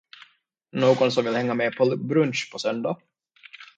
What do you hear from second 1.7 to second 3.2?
på brunch på söndag?